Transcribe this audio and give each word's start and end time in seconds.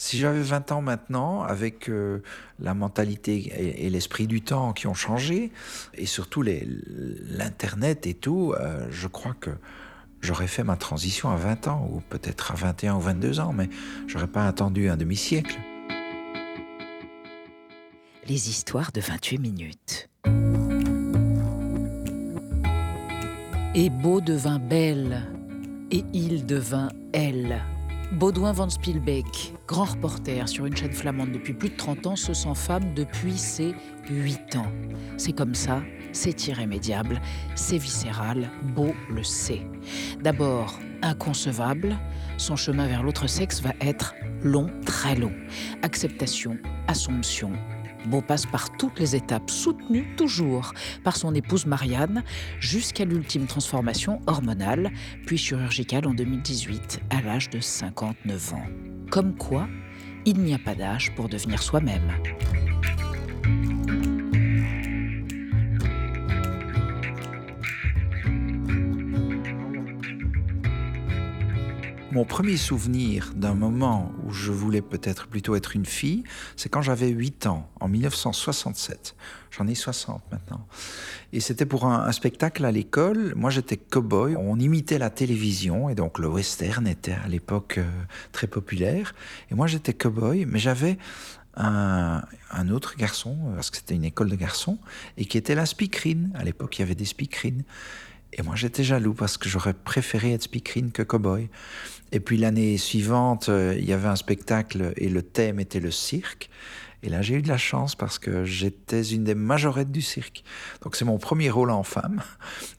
Si 0.00 0.16
j'avais 0.16 0.42
20 0.42 0.70
ans 0.70 0.80
maintenant, 0.80 1.42
avec 1.42 1.90
euh, 1.90 2.22
la 2.60 2.72
mentalité 2.72 3.82
et, 3.84 3.90
l'esprit 3.90 4.28
du 4.28 4.42
temps 4.42 4.72
qui 4.72 4.86
ont 4.86 4.94
changé, 4.94 5.50
et 5.94 6.06
surtout 6.06 6.42
l'Internet 6.42 8.06
et 8.06 8.14
tout, 8.14 8.54
euh, 8.60 8.86
je 8.92 9.08
crois 9.08 9.34
que 9.34 9.50
j'aurais 10.20 10.46
fait 10.46 10.62
ma 10.62 10.76
transition 10.76 11.30
à 11.30 11.36
20 11.36 11.66
ans, 11.66 11.90
ou 11.92 12.00
peut-être 12.10 12.52
à 12.52 12.54
21 12.54 12.94
ou 12.94 13.00
22 13.00 13.40
ans, 13.40 13.52
mais 13.52 13.68
j'aurais 14.06 14.28
pas 14.28 14.46
attendu 14.46 14.88
un 14.88 14.96
demi-siècle. 14.96 15.58
Les 18.28 18.50
histoires 18.50 18.92
de 18.92 19.00
28 19.00 19.38
minutes. 19.38 20.08
Et 23.74 23.90
Beau 23.90 24.20
devint 24.20 24.60
belle, 24.60 25.26
et 25.90 26.04
il 26.12 26.46
devint 26.46 26.90
elle. 27.12 27.64
Baudouin 28.12 28.52
van 28.52 28.70
Spielbeck, 28.70 29.52
grand 29.66 29.84
reporter 29.84 30.48
sur 30.48 30.64
une 30.64 30.74
chaîne 30.74 30.92
flamande 30.92 31.30
depuis 31.30 31.52
plus 31.52 31.68
de 31.68 31.76
30 31.76 32.06
ans, 32.06 32.16
se 32.16 32.32
sent 32.32 32.54
femme 32.54 32.94
depuis 32.94 33.36
ses 33.36 33.74
8 34.08 34.56
ans. 34.56 34.72
C'est 35.18 35.32
comme 35.32 35.54
ça, 35.54 35.82
c'est 36.12 36.46
irrémédiable, 36.46 37.20
c'est 37.54 37.76
viscéral, 37.76 38.50
Beau 38.74 38.94
le 39.10 39.22
sait. 39.22 39.60
D'abord, 40.22 40.78
inconcevable, 41.02 41.98
son 42.38 42.56
chemin 42.56 42.86
vers 42.86 43.02
l'autre 43.02 43.26
sexe 43.26 43.60
va 43.60 43.72
être 43.82 44.14
long, 44.42 44.70
très 44.86 45.14
long. 45.14 45.32
Acceptation, 45.82 46.56
assomption, 46.86 47.52
Beau 48.08 48.22
passe 48.22 48.46
par 48.46 48.74
toutes 48.76 48.98
les 48.98 49.14
étapes, 49.14 49.50
soutenu 49.50 50.16
toujours 50.16 50.72
par 51.04 51.16
son 51.16 51.34
épouse 51.34 51.66
Marianne, 51.66 52.22
jusqu'à 52.58 53.04
l'ultime 53.04 53.46
transformation 53.46 54.20
hormonale, 54.26 54.90
puis 55.26 55.36
chirurgicale 55.36 56.06
en 56.06 56.14
2018, 56.14 57.00
à 57.10 57.20
l'âge 57.20 57.50
de 57.50 57.60
59 57.60 58.54
ans. 58.54 58.66
Comme 59.10 59.36
quoi, 59.36 59.68
il 60.24 60.38
n'y 60.38 60.54
a 60.54 60.58
pas 60.58 60.74
d'âge 60.74 61.14
pour 61.16 61.28
devenir 61.28 61.62
soi-même. 61.62 62.12
Mon 72.18 72.24
premier 72.24 72.56
souvenir 72.56 73.30
d'un 73.36 73.54
moment 73.54 74.10
où 74.24 74.32
je 74.32 74.50
voulais 74.50 74.82
peut-être 74.82 75.28
plutôt 75.28 75.54
être 75.54 75.76
une 75.76 75.86
fille, 75.86 76.24
c'est 76.56 76.68
quand 76.68 76.82
j'avais 76.82 77.10
8 77.10 77.46
ans, 77.46 77.70
en 77.78 77.86
1967. 77.86 79.14
J'en 79.52 79.68
ai 79.68 79.76
60 79.76 80.20
maintenant. 80.32 80.66
Et 81.32 81.38
c'était 81.38 81.64
pour 81.64 81.86
un, 81.86 82.10
spectacle 82.10 82.64
à 82.64 82.72
l'école. 82.72 83.34
Moi, 83.36 83.50
j'étais 83.50 83.76
cow-boy. 83.76 84.34
On 84.36 84.58
imitait 84.58 84.98
la 84.98 85.10
télévision, 85.10 85.90
et 85.90 85.94
donc 85.94 86.18
le 86.18 86.26
western 86.26 86.88
était 86.88 87.12
à 87.12 87.28
l'époque 87.28 87.78
euh, 87.78 87.88
très 88.32 88.48
populaire. 88.48 89.14
Et 89.52 89.54
moi, 89.54 89.68
j'étais 89.68 89.92
cow-boy, 89.92 90.44
mais 90.44 90.58
j'avais 90.58 90.98
un, 91.54 92.24
un, 92.50 92.68
autre 92.70 92.96
garçon, 92.96 93.36
parce 93.54 93.70
que 93.70 93.76
c'était 93.76 93.94
une 93.94 94.04
école 94.04 94.28
de 94.28 94.34
garçons, 94.34 94.78
et 95.18 95.24
qui 95.24 95.38
était 95.38 95.54
la 95.54 95.66
speakerine. 95.66 96.32
À 96.34 96.42
l'époque, 96.42 96.78
il 96.78 96.80
y 96.80 96.82
avait 96.82 96.96
des 96.96 97.04
speakerines. 97.04 97.62
Et 98.32 98.42
moi, 98.42 98.54
j'étais 98.56 98.84
jaloux 98.84 99.14
parce 99.14 99.38
que 99.38 99.48
j'aurais 99.48 99.74
préféré 99.74 100.32
être 100.32 100.42
speakerine 100.42 100.92
que 100.92 101.02
cowboy. 101.02 101.48
Et 102.12 102.20
puis 102.20 102.36
l'année 102.36 102.76
suivante, 102.78 103.48
euh, 103.48 103.74
il 103.78 103.84
y 103.84 103.92
avait 103.92 104.08
un 104.08 104.16
spectacle 104.16 104.92
et 104.96 105.08
le 105.08 105.22
thème 105.22 105.60
était 105.60 105.80
le 105.80 105.90
cirque. 105.90 106.50
Et 107.02 107.10
là, 107.10 107.22
j'ai 107.22 107.34
eu 107.34 107.42
de 107.42 107.48
la 107.48 107.58
chance 107.58 107.94
parce 107.94 108.18
que 108.18 108.44
j'étais 108.44 109.02
une 109.02 109.22
des 109.22 109.36
majorettes 109.36 109.92
du 109.92 110.02
cirque. 110.02 110.42
Donc, 110.82 110.96
c'est 110.96 111.04
mon 111.04 111.18
premier 111.18 111.48
rôle 111.48 111.70
en 111.70 111.84
femme. 111.84 112.20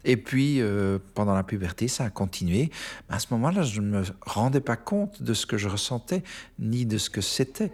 Et 0.03 0.17
puis, 0.17 0.59
euh, 0.59 0.99
pendant 1.15 1.33
la 1.33 1.43
puberté, 1.43 1.87
ça 1.87 2.05
a 2.05 2.09
continué. 2.09 2.69
à 3.07 3.19
ce 3.19 3.27
moment-là, 3.31 3.61
je 3.61 3.79
ne 3.79 3.99
me 3.99 4.03
rendais 4.21 4.59
pas 4.59 4.75
compte 4.75 5.23
de 5.23 5.33
ce 5.33 5.45
que 5.45 5.57
je 5.57 5.69
ressentais, 5.69 6.23
ni 6.59 6.85
de 6.85 6.97
ce 6.97 7.09
que 7.09 7.21
c'était. 7.21 7.71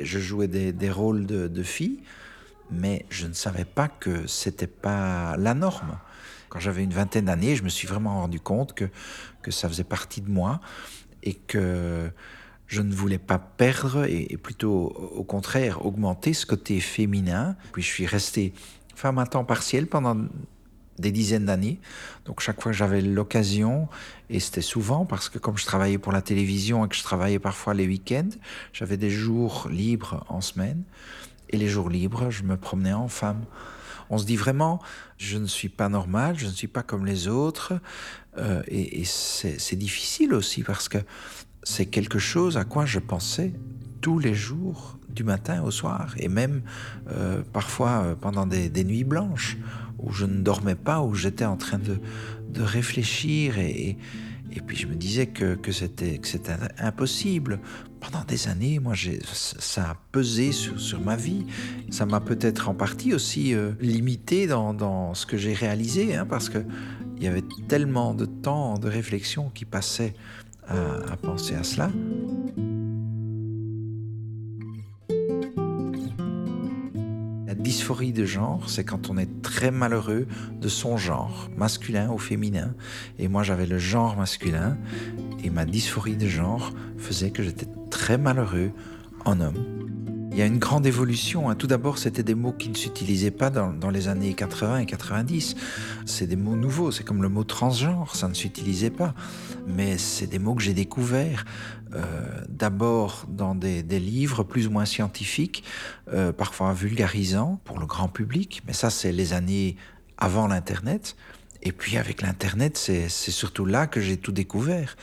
Je 0.00 0.18
jouais 0.18 0.48
des, 0.48 0.72
des 0.72 0.90
rôles 0.90 1.24
de, 1.24 1.46
de 1.46 1.62
fille, 1.62 2.00
mais 2.70 3.06
je 3.08 3.28
ne 3.28 3.32
savais 3.32 3.64
pas 3.64 3.86
que 3.86 4.26
c'était 4.26 4.66
pas 4.66 5.36
la 5.36 5.54
norme. 5.54 5.98
Quand 6.48 6.60
j'avais 6.60 6.84
une 6.84 6.92
vingtaine 6.92 7.26
d'années, 7.26 7.56
je 7.56 7.62
me 7.62 7.68
suis 7.68 7.88
vraiment 7.88 8.20
rendu 8.20 8.40
compte 8.40 8.74
que, 8.74 8.84
que 9.42 9.50
ça 9.50 9.68
faisait 9.68 9.84
partie 9.84 10.20
de 10.20 10.30
moi 10.30 10.60
et 11.22 11.34
que 11.34 12.10
je 12.66 12.82
ne 12.82 12.92
voulais 12.92 13.18
pas 13.18 13.38
perdre 13.38 14.04
et, 14.04 14.36
plutôt 14.36 14.88
au 15.14 15.24
contraire 15.24 15.84
augmenter 15.84 16.32
ce 16.32 16.46
côté 16.46 16.80
féminin. 16.80 17.56
Puis 17.72 17.82
je 17.82 17.88
suis 17.88 18.06
resté 18.06 18.52
femme 18.94 19.18
à 19.18 19.26
temps 19.26 19.44
partiel 19.44 19.86
pendant 19.86 20.16
des 20.98 21.12
dizaines 21.12 21.44
d'années. 21.44 21.78
Donc 22.24 22.40
chaque 22.40 22.60
fois 22.60 22.72
que 22.72 22.78
j'avais 22.78 23.02
l'occasion, 23.02 23.88
et 24.30 24.40
c'était 24.40 24.62
souvent 24.62 25.04
parce 25.04 25.28
que 25.28 25.38
comme 25.38 25.58
je 25.58 25.66
travaillais 25.66 25.98
pour 25.98 26.12
la 26.12 26.22
télévision 26.22 26.84
et 26.84 26.88
que 26.88 26.96
je 26.96 27.02
travaillais 27.02 27.38
parfois 27.38 27.74
les 27.74 27.86
week-ends, 27.86 28.30
j'avais 28.72 28.96
des 28.96 29.10
jours 29.10 29.68
libres 29.70 30.24
en 30.28 30.40
semaine. 30.40 30.82
Et 31.50 31.58
les 31.58 31.68
jours 31.68 31.90
libres, 31.90 32.30
je 32.30 32.42
me 32.42 32.56
promenais 32.56 32.92
en 32.92 33.08
femme 33.08 33.44
on 34.10 34.18
se 34.18 34.26
dit 34.26 34.36
vraiment, 34.36 34.80
je 35.18 35.38
ne 35.38 35.46
suis 35.46 35.68
pas 35.68 35.88
normal, 35.88 36.38
je 36.38 36.46
ne 36.46 36.52
suis 36.52 36.68
pas 36.68 36.82
comme 36.82 37.06
les 37.06 37.28
autres. 37.28 37.74
Euh, 38.38 38.62
et, 38.68 39.04
c'est 39.04 39.76
difficile 39.76 40.34
aussi 40.34 40.62
parce 40.62 40.88
que 40.88 40.98
c'est 41.62 41.86
quelque 41.86 42.18
chose 42.18 42.56
à 42.56 42.64
quoi 42.64 42.86
je 42.86 42.98
pensais 42.98 43.52
tous 44.00 44.18
les 44.18 44.34
jours, 44.34 44.98
du 45.08 45.24
matin 45.24 45.62
au 45.62 45.70
soir, 45.70 46.14
et 46.18 46.28
même 46.28 46.62
euh, 47.10 47.42
parfois 47.52 48.02
euh, 48.02 48.14
pendant 48.14 48.46
des, 48.46 48.84
nuits 48.84 49.04
blanches, 49.04 49.56
où 49.98 50.12
je 50.12 50.26
ne 50.26 50.42
dormais 50.42 50.74
pas, 50.74 51.00
où 51.00 51.14
j'étais 51.14 51.46
en 51.46 51.56
train 51.56 51.78
de, 51.78 51.98
réfléchir 52.58 53.58
et, 53.58 53.98
puis 54.66 54.78
je 54.78 54.86
me 54.86 54.94
disais 54.94 55.26
que 55.26 55.58
c'était 55.72 56.20
impossible. 56.78 57.60
Pendant 58.10 58.24
des 58.24 58.46
années, 58.46 58.78
moi, 58.78 58.94
ça 59.24 59.90
a 59.90 59.96
pesé 60.12 60.52
sur, 60.52 60.78
sur 60.78 61.00
ma 61.00 61.16
vie. 61.16 61.44
Ça 61.90 62.06
m'a 62.06 62.20
peut-être 62.20 62.68
en 62.68 62.74
partie 62.74 63.12
aussi 63.12 63.52
euh, 63.52 63.72
limité 63.80 64.46
dans, 64.46 64.72
dans, 64.74 65.12
ce 65.14 65.26
que 65.26 65.36
j'ai 65.36 65.54
réalisé, 65.54 66.14
hein, 66.14 66.24
parce 66.24 66.48
qu'il 66.48 66.64
y 67.18 67.26
avait 67.26 67.42
tellement 67.66 68.14
de 68.14 68.24
temps 68.24 68.78
de 68.78 68.88
réflexion 68.88 69.50
qui 69.52 69.64
passait 69.64 70.14
à, 70.68 70.74
à 71.12 71.16
penser 71.16 71.54
à 71.54 71.64
cela. 71.64 71.90
dysphorie 77.66 78.12
de 78.12 78.24
genre, 78.24 78.70
c'est 78.70 78.84
quand 78.84 79.10
on 79.10 79.18
est 79.18 79.42
très 79.42 79.72
malheureux 79.72 80.28
de 80.60 80.68
son 80.68 80.96
genre, 80.96 81.50
masculin 81.56 82.12
ou 82.12 82.18
féminin. 82.18 82.72
Et 83.18 83.26
moi, 83.26 83.42
j'avais 83.42 83.66
le 83.66 83.76
genre 83.76 84.16
masculin, 84.16 84.78
et 85.42 85.50
ma 85.50 85.64
dysphorie 85.64 86.16
de 86.16 86.28
genre 86.28 86.72
faisait 86.96 87.30
que 87.32 87.42
j'étais 87.42 87.66
très 87.90 88.18
malheureux 88.18 88.70
en 89.24 89.40
homme. 89.40 89.76
Il 90.36 90.40
y 90.40 90.42
a 90.42 90.46
une 90.46 90.58
grande 90.58 90.84
évolution. 90.84 91.48
Hein. 91.48 91.54
Tout 91.54 91.66
d'abord, 91.66 91.96
c'était 91.96 92.22
des 92.22 92.34
mots 92.34 92.52
qui 92.52 92.68
ne 92.68 92.74
s'utilisaient 92.74 93.30
pas 93.30 93.48
dans, 93.48 93.88
les 93.88 94.08
années 94.08 94.34
80 94.34 94.80
et 94.80 94.84
90. 94.84 95.56
C'est 96.04 96.26
des 96.26 96.36
mots 96.36 96.56
nouveaux. 96.56 96.90
C'est 96.90 97.04
comme 97.04 97.22
le 97.22 97.30
mot 97.30 97.42
transgenre, 97.42 98.14
ça 98.14 98.28
ne 98.28 98.34
s'utilisait 98.34 98.90
pas. 98.90 99.14
Mais 99.66 99.96
c'est 99.96 100.26
des 100.26 100.38
mots 100.38 100.54
que 100.54 100.62
j'ai 100.62 100.74
découverts. 100.74 101.46
Euh, 101.94 102.02
d'abord 102.50 103.24
dans 103.30 103.54
des, 103.54 103.82
livres 103.82 104.42
plus 104.42 104.66
ou 104.66 104.70
moins 104.70 104.84
scientifiques, 104.84 105.64
euh, 106.12 106.32
parfois 106.32 106.74
vulgarisants 106.74 107.58
pour 107.64 107.78
le 107.78 107.86
grand 107.86 108.08
public. 108.08 108.62
Mais 108.66 108.74
ça, 108.74 108.90
c'est 108.90 109.12
les 109.12 109.32
années 109.32 109.76
avant 110.18 110.48
l'Internet. 110.48 111.16
Et 111.62 111.72
puis 111.72 111.96
avec 111.96 112.20
l'Internet, 112.20 112.76
c'est 112.76 113.08
surtout 113.08 113.64
là 113.64 113.86
que 113.86 114.02
j'ai 114.02 114.18
tout 114.18 114.32
découvert 114.32 114.96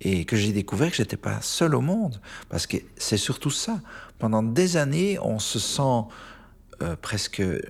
et 0.00 0.24
que 0.24 0.36
j'ai 0.36 0.52
découvert 0.52 0.90
que 0.90 0.96
j'étais 0.96 1.16
pas 1.16 1.40
seul 1.40 1.74
au 1.74 1.80
monde, 1.80 2.20
parce 2.48 2.66
que 2.66 2.76
c'est 2.96 3.16
surtout 3.16 3.50
ça. 3.50 3.80
Pendant 4.18 4.42
des 4.42 4.76
années, 4.76 5.18
on 5.20 5.38
se 5.38 5.58
sent 5.58 6.04
euh, 6.82 6.96
presque 7.00 7.40
euh, 7.40 7.60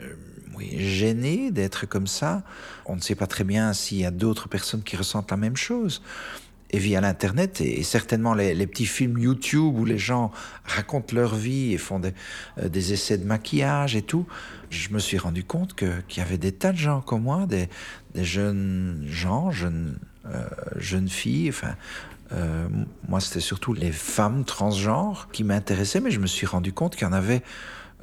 oui, 0.57 0.79
gêné 0.79 1.51
d'être 1.51 1.87
comme 1.87 2.07
ça. 2.07 2.43
On 2.87 2.97
ne 2.97 3.01
sait 3.01 3.15
pas 3.15 3.27
très 3.27 3.45
bien 3.45 3.73
s'il 3.73 3.99
y 3.99 4.05
a 4.05 4.11
d'autres 4.11 4.49
personnes 4.49 4.83
qui 4.83 4.97
ressentent 4.97 5.31
la 5.31 5.37
même 5.37 5.57
chose. 5.57 6.03
Et 6.71 6.81
via 6.81 7.01
l'Internet, 7.01 7.61
et, 7.61 7.85
certainement 7.85 8.35
les, 8.35 8.67
petits 8.67 8.87
films 8.87 9.19
YouTube 9.19 9.77
où 9.77 9.85
les 9.85 9.99
gens 9.99 10.33
racontent 10.65 11.15
leur 11.15 11.37
vie 11.37 11.73
et 11.73 11.79
font 11.79 12.01
des, 12.01 12.13
euh, 12.59 12.69
essais 12.73 13.19
de 13.19 13.25
maquillage 13.25 13.95
et 13.95 14.03
tout, 14.03 14.27
je 14.71 14.89
me 14.91 14.99
suis 14.99 15.19
rendu 15.19 15.45
compte 15.45 15.77
qu'il 15.77 16.17
y 16.17 16.21
avait 16.21 16.39
des 16.39 16.51
tas 16.51 16.73
de 16.73 16.79
gens 16.79 17.01
comme 17.01 17.23
moi, 17.23 17.47
des, 17.47 17.69
des 18.15 18.25
jeunes 18.25 19.05
gens, 19.07 19.53
jeunes, 19.53 20.01
jeunes 20.75 21.09
filles, 21.09 21.51
enfin, 21.51 21.77
euh, 22.33 22.69
moi, 23.09 23.21
c'était 23.21 23.41
surtout 23.41 23.73
les 23.73 23.93
femmes 23.93 24.45
transgenres 24.45 25.29
qui 25.33 25.45
m'intéressaient, 25.45 26.01
mais 26.01 26.11
je 26.11 26.21
me 26.21 26.27
suis 26.27 26.47
rendu 26.47 26.73
compte 26.73 26.97
qu'il 26.97 27.07
y 27.07 27.11
en 27.11 27.13
avait 27.13 27.43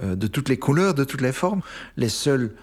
euh, 0.01 0.15
de 0.15 0.27
toutes 0.27 0.49
les 0.49 0.57
couleurs, 0.57 0.93
de 0.93 1.03
toutes 1.03 1.21
les 1.21 1.31
formes. 1.31 1.61
Les 1.97 2.09
seules 2.09 2.53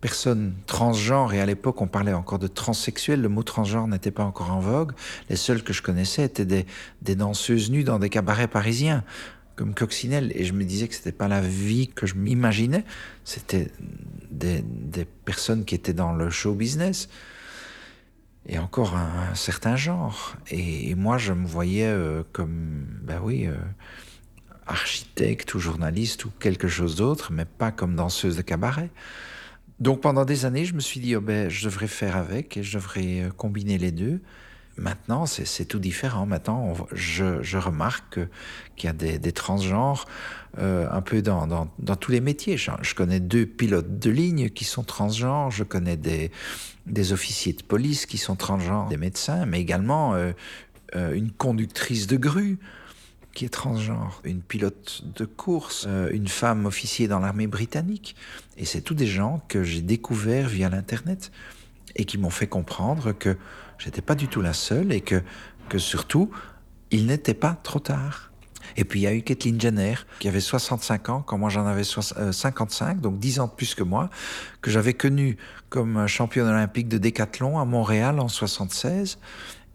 personnes 0.00 0.54
transgenres, 0.66 1.32
et 1.32 1.40
à 1.40 1.46
l'époque 1.46 1.80
on 1.80 1.86
parlait 1.86 2.12
encore 2.12 2.40
de 2.40 2.48
transsexuels, 2.48 3.20
le 3.20 3.28
mot 3.28 3.44
transgenre 3.44 3.86
n'était 3.86 4.10
pas 4.10 4.24
encore 4.24 4.50
en 4.50 4.58
vogue, 4.58 4.92
les 5.30 5.36
seules 5.36 5.62
que 5.62 5.72
je 5.72 5.80
connaissais 5.80 6.24
étaient 6.24 6.44
des, 6.44 6.66
danseuses 7.14 7.70
nues 7.70 7.84
dans 7.84 8.00
des 8.00 8.08
cabarets 8.08 8.48
parisiens, 8.48 9.04
comme 9.54 9.74
Coccinelle, 9.74 10.32
et 10.34 10.44
je 10.44 10.54
me 10.54 10.64
disais 10.64 10.88
que 10.88 10.96
c'était 10.96 11.12
pas 11.12 11.28
la 11.28 11.40
vie 11.40 11.86
que 11.86 12.08
je 12.08 12.16
m'imaginais, 12.16 12.84
c'était 13.22 13.70
des 14.32 14.64
personnes 15.24 15.64
qui 15.64 15.76
étaient 15.76 15.92
dans 15.92 16.12
le 16.12 16.30
show 16.30 16.52
business 16.52 17.08
et 18.46 18.58
encore 18.58 18.96
un, 18.96 19.34
certain 19.34 19.76
genre. 19.76 20.34
Et, 20.50 20.94
moi, 20.94 21.18
je 21.18 21.32
me 21.32 21.46
voyais 21.46 21.86
euh, 21.86 22.22
comme, 22.32 22.86
ben 23.02 23.20
oui, 23.22 23.46
euh, 23.46 23.54
architecte 24.66 25.54
ou 25.54 25.58
journaliste 25.58 26.24
ou 26.24 26.30
quelque 26.40 26.68
chose 26.68 26.96
d'autre, 26.96 27.32
mais 27.32 27.44
pas 27.44 27.70
comme 27.70 27.94
danseuse 27.94 28.36
de 28.36 28.42
cabaret. 28.42 28.90
Donc 29.80 30.00
pendant 30.00 30.24
des 30.24 30.44
années, 30.44 30.64
je 30.64 30.74
me 30.74 30.80
suis 30.80 31.00
dit, 31.00 31.16
oh 31.16 31.20
ben, 31.20 31.48
je 31.48 31.64
devrais 31.64 31.88
faire 31.88 32.16
avec 32.16 32.56
et 32.56 32.62
je 32.62 32.78
devrais 32.78 33.22
euh, 33.22 33.30
combiner 33.30 33.78
les 33.78 33.92
deux. 33.92 34.20
Maintenant, 34.76 35.26
c'est 35.26 35.64
tout 35.66 35.78
différent. 35.78 36.24
Maintenant, 36.24 36.74
je, 36.92 37.56
remarque 37.56 38.18
qu'il 38.76 38.86
y 38.86 38.90
a 38.90 38.92
des, 39.18 39.32
transgenres 39.32 40.06
euh, 40.58 40.88
un 40.90 41.02
peu 41.02 41.20
dans, 41.20 41.66
tous 42.00 42.10
les 42.10 42.20
métiers. 42.20 42.56
Je, 42.56 42.94
connais 42.94 43.20
deux 43.20 43.46
pilotes 43.46 43.98
de 43.98 44.10
ligne 44.10 44.48
qui 44.48 44.64
sont 44.64 44.82
transgenres, 44.82 45.50
je 45.50 45.64
connais 45.64 45.96
des, 45.96 47.12
officiers 47.12 47.52
de 47.52 47.62
police 47.62 48.06
qui 48.06 48.18
sont 48.18 48.36
transgenres, 48.36 48.88
des 48.88 48.96
médecins, 48.96 49.44
mais 49.44 49.60
également 49.60 50.14
euh, 50.14 50.32
une 50.94 51.30
conductrice 51.30 52.06
de 52.06 52.16
grue 52.16 52.58
qui 53.34 53.44
est 53.44 53.50
transgenre, 53.50 54.20
une 54.24 54.42
pilote 54.42 55.02
de 55.16 55.24
course, 55.24 55.86
euh, 55.88 56.10
une 56.12 56.28
femme 56.28 56.66
officier 56.66 57.08
dans 57.08 57.18
l'armée 57.18 57.46
britannique. 57.46 58.14
Et 58.56 58.64
c'est 58.64 58.82
tous 58.82 58.94
des 58.94 59.06
gens 59.06 59.42
que 59.48 59.62
j'ai 59.62 59.80
découverts 59.80 60.48
via 60.48 60.68
l'Internet 60.68 61.30
et 61.96 62.04
qui 62.04 62.18
m'ont 62.18 62.30
fait 62.30 62.46
comprendre 62.46 63.12
que 63.12 63.36
j'étais 63.78 64.02
pas 64.02 64.14
du 64.14 64.28
tout 64.28 64.40
la 64.40 64.52
seule 64.52 64.92
et 64.92 65.00
que, 65.00 65.22
que 65.68 65.78
surtout, 65.78 66.30
il 66.90 67.06
n'était 67.06 67.34
pas 67.34 67.58
trop 67.62 67.80
tard. 67.80 68.32
Et 68.76 68.84
puis 68.84 69.00
il 69.00 69.02
y 69.02 69.06
a 69.06 69.14
eu 69.14 69.22
Kathleen 69.22 69.60
Jenner, 69.60 69.94
qui 70.18 70.28
avait 70.28 70.40
65 70.40 71.08
ans, 71.08 71.22
quand 71.22 71.36
moi 71.36 71.50
j'en 71.50 71.66
avais 71.66 71.84
55, 71.84 72.96
euh, 72.96 73.00
donc 73.00 73.18
10 73.18 73.40
ans 73.40 73.46
de 73.46 73.52
plus 73.52 73.74
que 73.74 73.82
moi, 73.82 74.08
que 74.60 74.70
j'avais 74.70 74.94
connue 74.94 75.36
comme 75.68 76.06
championne 76.06 76.48
olympique 76.48 76.88
de 76.88 76.98
décathlon 76.98 77.58
à 77.58 77.64
Montréal 77.64 78.20
en 78.20 78.28
76. 78.28 79.18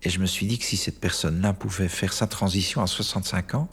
Et 0.03 0.09
je 0.09 0.19
me 0.19 0.25
suis 0.25 0.45
dit 0.45 0.57
que 0.57 0.65
si 0.65 0.77
cette 0.77 0.99
personne-là 0.99 1.53
pouvait 1.53 1.87
faire 1.87 2.13
sa 2.13 2.27
transition 2.27 2.81
à 2.81 2.87
65 2.87 3.55
ans, 3.55 3.69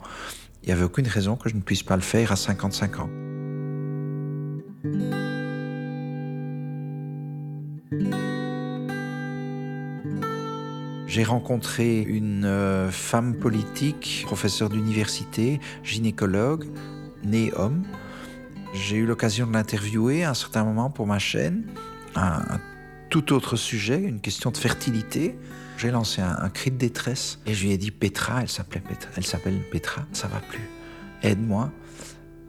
il 0.63 0.67
n'y 0.67 0.73
avait 0.73 0.83
aucune 0.83 1.07
raison 1.07 1.35
que 1.35 1.49
je 1.49 1.55
ne 1.55 1.61
puisse 1.61 1.83
pas 1.83 1.95
le 1.95 2.01
faire 2.01 2.31
à 2.31 2.35
55 2.35 2.99
ans. 2.99 3.09
J'ai 11.15 11.23
rencontré 11.23 12.01
une 12.01 12.43
euh, 12.43 12.91
femme 12.91 13.35
politique, 13.35 14.23
professeure 14.25 14.67
d'université, 14.67 15.61
gynécologue, 15.81 16.65
née 17.23 17.53
homme. 17.55 17.83
J'ai 18.73 18.97
eu 18.97 19.05
l'occasion 19.05 19.47
de 19.47 19.53
l'interviewer 19.53 20.25
à 20.25 20.31
un 20.31 20.33
certain 20.33 20.65
moment 20.65 20.89
pour 20.89 21.07
ma 21.07 21.17
chaîne, 21.17 21.67
un 22.17 22.41
tout 23.09 23.31
autre 23.31 23.55
sujet, 23.55 23.97
une 23.97 24.19
question 24.19 24.51
de 24.51 24.57
fertilité. 24.57 25.37
J'ai 25.77 25.89
lancé 25.89 26.21
un, 26.21 26.49
cri 26.49 26.69
de 26.69 26.75
détresse 26.75 27.39
et 27.45 27.53
je 27.53 27.63
lui 27.63 27.71
ai 27.71 27.77
dit 27.77 27.91
Petra, 27.91 28.41
elle 28.41 28.49
Petra, 28.65 29.09
elle 29.15 29.25
s'appelle 29.25 29.61
Petra, 29.71 30.01
ça 30.11 30.27
va 30.27 30.41
plus. 30.41 30.69
Aide-moi. 31.23 31.71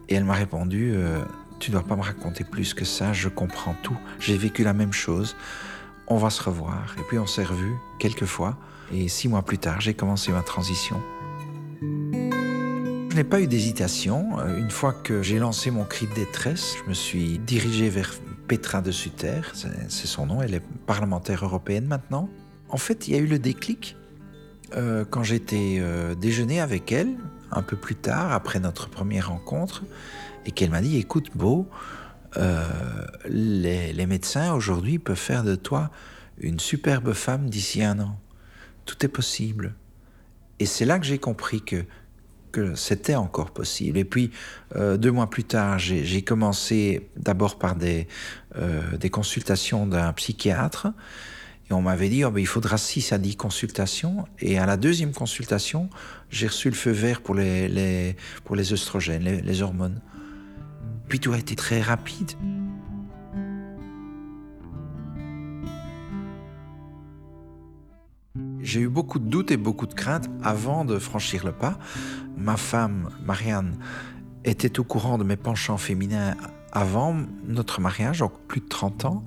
Et 0.08 0.16
elle 0.16 0.24
m'a 0.24 0.34
répondu 0.34 0.90
euh, 0.92 1.22
Tu 1.60 1.70
dois 1.70 1.84
pas 1.84 1.94
me 1.94 2.02
raconter 2.02 2.42
plus 2.42 2.74
que 2.74 2.84
ça, 2.84 3.12
je 3.12 3.28
comprends 3.28 3.76
tout. 3.84 3.96
J'ai 4.18 4.36
vécu 4.36 4.64
la 4.64 4.72
même 4.72 4.92
chose. 4.92 5.36
On 6.08 6.17
va 6.17 6.31
se 6.31 6.43
revoir. 6.43 6.94
Et 6.99 7.03
puis 7.03 7.19
on 7.19 7.26
s'est 7.26 7.44
revus 7.44 7.75
quelques 7.99 8.26
fois. 8.26 8.56
Et 8.93 9.08
six 9.08 9.29
mois 9.29 9.43
plus 9.43 9.58
tard, 9.58 9.81
j'ai 9.81 9.94
commencé 9.94 10.31
ma 10.32 10.43
transition. 10.43 11.00
Je 11.81 13.23
n'ai 13.23 13.25
pas 13.25 13.41
eu 13.41 13.47
d'hésitation. 13.47 14.38
Euh, 14.38 14.58
une 14.58 14.70
fois 14.70 14.93
que 14.93 15.23
j'ai 15.23 15.38
lancé 15.38 15.70
mon 15.70 15.85
cri 15.85 16.06
de 16.06 16.14
détresse, 16.14 16.75
je 16.82 16.88
me 16.88 16.94
suis 16.94 17.38
dirigé 17.38 17.88
vers 17.88 18.12
Petra 18.47 18.81
de 18.81 18.93
Sutter, 18.93 19.41
c'est 19.55 20.06
son 20.06 20.26
nom, 20.26 20.41
elle 20.41 20.55
est 20.55 20.62
parlementaire 20.87 21.44
européenne 21.44 21.87
maintenant. 21.87 22.29
En 22.69 22.76
fait, 22.76 23.09
il 23.09 23.14
y 23.14 23.17
a 23.17 23.20
eu 23.20 23.26
le 23.26 23.38
déclic 23.38 23.97
euh, 24.76 25.05
quand 25.09 25.23
j'étais 25.23 25.79
euh, 25.81 26.14
déjeuner 26.14 26.61
avec 26.61 26.93
elle, 26.93 27.17
un 27.50 27.62
peu 27.62 27.76
plus 27.76 27.94
tard, 27.94 28.32
après 28.32 28.61
notre 28.61 28.88
première 28.88 29.31
rencontre, 29.31 29.82
et 30.44 30.50
qu'elle 30.50 30.70
m'a 30.70 30.81
dit, 30.81 30.97
écoute, 30.97 31.31
Beau, 31.35 31.69
euh, 32.37 32.65
les, 33.29 34.06
médecins 34.06 34.53
aujourd'hui 34.55 34.99
peuvent 34.99 35.17
faire 35.17 35.44
de 35.44 35.55
toi 35.55 35.91
une 36.38 36.61
superbe 36.61 37.12
femme 37.12 37.49
d'ici 37.49 37.83
un 37.83 37.99
an. 38.00 38.19
Tout 38.85 39.05
est 39.05 39.09
possible. 39.09 39.75
Et 40.59 40.67
c'est 40.67 40.85
là 40.85 40.99
que 40.99 41.06
j'ai 41.06 41.19
compris 41.19 41.62
que, 41.62 41.85
c'était 42.75 43.17
encore 43.17 43.50
possible. 43.50 43.99
Et 43.99 44.06
puis, 44.06 44.31
deux 44.75 45.12
mois 45.12 45.29
plus 45.29 45.44
tard, 45.44 45.79
j'ai 45.79 46.23
commencé 46.23 47.11
d'abord 47.15 47.59
par 47.59 47.77
des, 47.77 48.09
des 48.99 49.11
consultations 49.11 49.87
d'un 49.87 50.11
psychiatre. 50.15 50.87
Et 51.69 51.73
on 51.73 51.83
m'avait 51.83 52.09
dit, 52.09 52.25
oh, 52.25 52.33
il 52.37 52.47
faudra 52.47 52.79
6 52.79 53.12
à 53.12 53.19
10 53.19 53.37
consultations. 53.37 54.27
Et 54.38 54.59
à 54.59 54.67
la 54.67 54.77
deuxième 54.77 55.12
consultation, 55.12 55.91
j'ai 56.31 56.47
reçu 56.47 56.69
le 56.69 56.77
feu 56.77 56.93
vert 56.93 57.21
pour 57.21 57.35
les, 57.35 57.69
les 57.69 58.73
œstrogènes, 58.73 59.25
les, 59.25 59.62
hormones. 59.62 60.00
Puis 61.08 61.20
tout 61.20 61.32
a 61.32 61.38
été 61.38 61.55
très 61.56 61.81
rapide. 61.81 62.32
J'ai 68.61 68.81
eu 68.81 68.88
beaucoup 68.88 69.19
de 69.19 69.29
doutes 69.29 69.53
et 69.53 69.56
beaucoup 69.56 69.87
de 69.87 69.94
craintes 69.94 70.29
avant 70.43 70.85
de 70.85 70.99
franchir 70.99 71.47
le 71.47 71.53
pas. 71.53 71.79
Ma 72.37 72.56
femme, 72.56 73.11
Marianne, 73.25 73.79
était 74.44 74.81
au 74.81 74.85
courant 74.85 75.19
de 75.19 75.25
mes 75.25 75.37
penchants 75.37 75.79
féminins 75.79 76.35
avant 76.73 77.17
notre 77.47 77.81
mariage, 77.81 78.19
donc 78.19 78.32
plus 78.49 78.61
de 78.61 78.67
30 78.67 79.05
ans. 79.05 79.25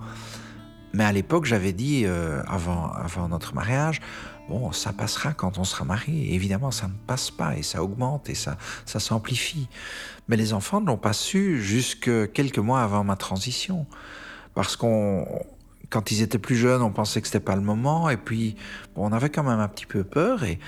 Mais 0.94 1.04
à 1.04 1.12
l'époque, 1.12 1.46
j'avais 1.46 1.74
dit, 1.74 2.04
euh, 2.06 2.44
avant, 2.48 2.92
avant 2.92 3.30
notre 3.30 3.56
mariage, 3.56 4.02
bon, 4.50 4.72
ça 4.72 4.92
passera 4.92 5.34
quand 5.34 5.58
on 5.58 5.64
sera 5.64 5.86
marié. 5.86 6.34
Évidemment, 6.34 6.72
ça 6.72 6.88
ne 6.88 6.94
passe 7.08 7.32
pas 7.32 7.56
et 7.56 7.64
ça 7.64 7.84
augmente 7.84 8.30
et 8.30 8.36
ça, 8.36 8.58
ça 8.86 9.00
s'amplifie. 9.00 9.68
Mais 10.28 10.36
les 10.36 10.54
enfants 10.54 10.82
ne 10.82 10.88
l'ont 10.88 10.98
pas 10.98 11.14
su 11.14 11.62
jusque 11.62 12.10
quelques 12.34 12.60
mois 12.60 12.82
avant 12.82 13.04
ma 13.04 13.16
transition. 13.16 13.86
Parce 14.56 14.76
qu'on, 14.76 15.26
quand 15.90 16.12
ils 16.12 16.22
étaient 16.22 16.40
plus 16.40 16.56
jeunes, 16.56 16.82
on 16.82 16.92
pensait 16.92 17.22
que 17.22 17.28
c'était 17.28 17.40
pas 17.40 17.56
le 17.56 17.62
moment. 17.62 18.10
Et 18.10 18.18
puis, 18.18 18.56
on 18.96 19.12
avait 19.14 19.30
quand 19.30 19.44
même 19.44 19.60
un 19.60 19.68
petit 19.68 19.86
peu 19.86 20.04
peur. 20.04 20.44
Et 20.44 20.60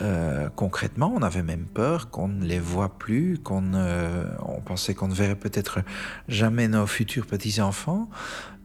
euh, 0.00 0.48
concrètement, 0.54 1.12
on 1.14 1.22
avait 1.22 1.42
même 1.42 1.66
peur 1.66 2.10
qu'on 2.10 2.28
ne 2.28 2.44
les 2.44 2.60
voit 2.60 2.98
plus, 2.98 3.38
qu'on 3.42 3.72
on 3.74 4.60
pensait 4.60 4.94
qu'on 4.94 5.08
ne 5.08 5.14
verrait 5.14 5.34
peut-être 5.34 5.80
jamais 6.28 6.68
nos 6.68 6.86
futurs 6.86 7.26
petits-enfants. 7.26 8.08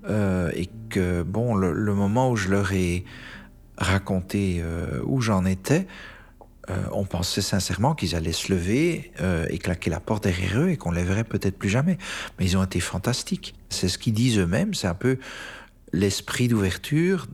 Euh, 0.09 0.51
et 0.53 0.69
que, 0.89 1.23
bon, 1.23 1.55
le, 1.55 1.93
moment 1.93 2.29
où 2.29 2.35
je 2.35 2.49
leur 2.49 2.71
ai 2.73 3.05
raconté 3.77 4.59
euh, 4.59 5.01
où 5.05 5.21
j'en 5.21 5.45
étais, 5.45 5.87
euh, 6.69 6.75
on 6.91 7.05
pensait 7.05 7.41
sincèrement 7.41 7.93
qu'ils 7.93 8.15
allaient 8.15 8.31
se 8.31 8.51
lever 8.51 9.11
et 9.49 9.59
claquer 9.59 9.91
la 9.91 9.99
porte 9.99 10.23
derrière 10.23 10.59
eux 10.61 10.69
et 10.69 10.77
qu'on 10.77 10.91
les 10.91 11.03
verrait 11.03 11.23
peut-être 11.23 11.57
plus 11.57 11.69
jamais. 11.69 11.97
Mais 12.39 12.45
ils 12.45 12.57
ont 12.57 12.63
été 12.63 12.79
fantastiques. 12.79 13.53
C'est 13.69 13.87
ce 13.87 13.97
qu'ils 13.97 14.13
disent 14.13 14.39
eux-mêmes, 14.39 14.73
c'est 14.73 14.87
un 14.87 14.95
peu 14.95 15.19
l'esprit 15.93 16.47
d'ouverture 16.47 17.27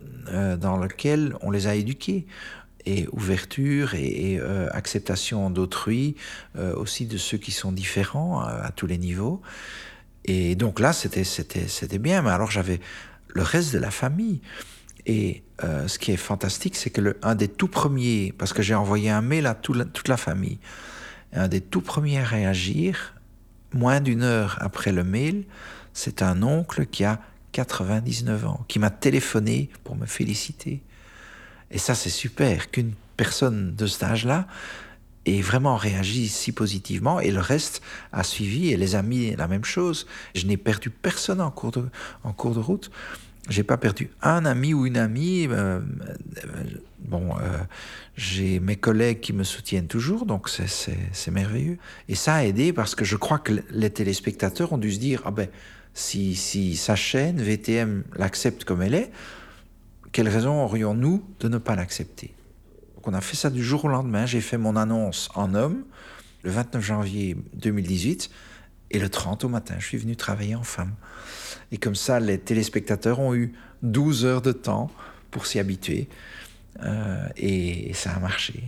dans 0.60 0.78
lequel 0.78 1.34
on 1.42 1.50
les 1.50 1.68
a 1.68 1.76
éduqués 1.76 2.28
et 2.86 3.08
ouverture 3.14 3.96
et, 3.96 4.40
acceptation 4.72 5.50
d'autrui, 5.50 6.16
aussi 6.76 7.06
de 7.06 7.18
ceux 7.18 7.38
qui 7.38 7.52
sont 7.52 7.72
différents 7.72 8.42
à 8.42 8.72
tous 8.76 8.86
les 8.86 8.98
niveaux. 8.98 9.42
Et 10.26 10.56
donc 10.56 10.80
là, 10.80 10.94
c'était 10.94 12.00
bien. 12.00 12.22
Mais 12.22 12.32
alors, 12.32 12.52
j'avais 12.52 12.80
le 13.30 13.42
reste 13.42 13.74
de 13.74 13.80
la 13.80 13.92
famille. 13.92 14.42
Et 15.06 15.44
euh, 15.64 15.88
ce 15.88 16.00
qui 16.00 16.12
est 16.12 16.18
fantastique, 16.18 16.76
c'est 16.76 16.90
que 16.90 17.02
le, 17.02 17.18
un 17.22 17.36
des 17.36 17.48
tout 17.48 17.68
premiers, 17.68 18.34
parce 18.38 18.54
que 18.54 18.62
j'ai 18.62 18.76
envoyé 18.76 19.10
un 19.10 19.22
mail 19.22 19.46
à 19.48 19.56
toute 19.56 20.08
la 20.08 20.18
famille, 20.18 20.60
un 21.34 21.48
des 21.48 21.62
tout 21.62 21.82
premiers 21.82 22.20
à 22.20 22.24
réagir, 22.24 23.16
moins 23.74 24.02
d'une 24.02 24.24
heure 24.24 24.58
après 24.62 24.92
le 24.92 25.04
mail, 25.04 25.46
c'est 25.94 26.22
un 26.22 26.44
oncle 26.44 26.86
qui 26.86 27.04
a 27.04 27.20
99 27.52 28.46
ans, 28.46 28.66
qui 28.68 28.80
m'a 28.80 28.90
téléphoné 28.90 29.70
pour 29.84 29.96
me 29.96 30.06
féliciter. 30.06 30.82
Et 31.70 31.78
ça, 31.78 31.96
c'est 31.96 32.10
super 32.10 32.72
qu'une 32.72 32.94
personne 33.18 33.76
de 33.76 33.88
cet 33.88 34.04
âge-là 34.04 34.48
et 35.26 35.42
vraiment 35.42 35.76
réagi 35.76 36.28
si 36.28 36.52
positivement 36.52 37.20
et 37.20 37.32
le 37.32 37.40
reste 37.40 37.82
a 38.12 38.24
suivi 38.24 38.72
et 38.72 38.78
les 38.78 38.96
amis 38.96 39.36
la 39.36 39.48
même 39.48 39.66
chose. 39.66 40.08
Je 40.34 40.46
n'ai 40.48 40.58
perdu 40.58 40.90
personne 40.90 41.42
en 41.42 41.52
cours 41.52 41.72
de, 41.72 41.88
en 42.24 42.34
cours 42.34 42.56
de 42.56 42.60
route. 42.60 42.92
J'ai 43.50 43.64
pas 43.64 43.78
perdu 43.78 44.10
un 44.22 44.46
ami 44.46 44.74
ou 44.74 44.86
une 44.86 44.98
amie. 44.98 45.48
Euh, 45.48 45.80
euh, 45.80 46.64
bon, 47.00 47.32
euh, 47.38 47.58
j'ai 48.16 48.60
mes 48.60 48.76
collègues 48.76 49.20
qui 49.20 49.34
me 49.34 49.44
soutiennent 49.44 49.88
toujours, 49.88 50.26
donc 50.26 50.48
c'est 50.50 51.32
merveilleux. 51.32 51.78
Et 52.08 52.16
ça 52.16 52.36
a 52.36 52.44
aidé 52.44 52.72
parce 52.72 52.94
que 52.94 53.04
je 53.04 53.16
crois 53.16 53.40
que 53.40 53.54
les 53.72 53.90
téléspectateurs 53.90 54.74
ont 54.74 54.78
dû 54.78 54.92
se 54.92 55.00
dire 55.00 55.24
ah 55.26 55.32
ben 55.32 55.48
si, 55.94 56.36
si 56.36 56.76
sa 56.76 56.96
chaîne 56.96 57.42
VTM 57.42 58.04
l'accepte 58.16 58.64
comme 58.64 58.82
elle 58.82 58.94
est, 58.94 59.12
quelle 60.12 60.30
raison 60.30 60.64
aurions-nous 60.64 61.24
de 61.40 61.48
ne 61.48 61.58
pas 61.58 61.76
l'accepter? 61.76 62.36
On 63.04 63.14
a 63.14 63.22
fait 63.22 63.36
ça 63.36 63.50
du 63.50 63.64
jour 63.64 63.86
au 63.86 63.88
lendemain. 63.88 64.28
J'ai 64.28 64.42
fait 64.42 64.58
mon 64.60 64.76
annonce 64.76 65.30
en 65.34 65.56
homme 65.56 65.84
le 66.44 66.52
29 66.52 66.84
janvier 66.84 67.38
2018 67.56 68.30
et 68.94 69.00
le 69.00 69.08
30 69.08 69.46
au 69.46 69.50
matin, 69.50 69.76
je 69.80 69.86
suis 69.86 69.98
venu 69.98 70.18
travailler 70.18 70.54
en 70.54 70.64
femme. 70.64 70.94
Et 71.72 71.78
comme 71.78 71.96
ça, 71.96 72.20
les 72.20 72.38
téléspectateurs 72.38 73.22
ont 73.22 73.34
eu 73.34 73.54
12 73.84 74.26
heures 74.26 74.42
de 74.42 74.52
temps 74.52 74.92
pour 75.32 75.46
s'y 75.46 75.60
habituer. 75.60 76.10
Euh, 76.84 77.26
et, 77.38 77.94
ça 77.94 78.12
a 78.12 78.20
marché. 78.20 78.64